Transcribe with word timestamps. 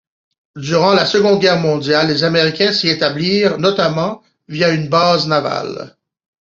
Durant 0.55 0.93
la 0.95 1.05
Seconde 1.05 1.39
Guerre 1.41 1.59
mondiale, 1.59 2.07
les 2.07 2.23
Américains 2.23 2.73
s'y 2.73 2.87
établirent, 2.89 3.59
notamment 3.59 4.23
via 4.47 4.69
une 4.71 4.89
base 4.89 5.27
navale. 5.27 5.95